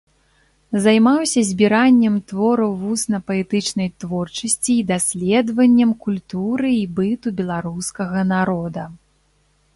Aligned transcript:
Займаўся 0.83 1.41
збіраннем 1.49 2.15
твораў 2.31 2.71
вусна-паэтычнай 2.83 3.89
творчасці 4.05 4.73
і 4.77 4.87
даследаваннем 4.93 5.91
культуры 6.09 6.69
і 6.81 6.83
быту 6.99 7.27
беларускага 7.45 8.19
народа. 8.35 8.83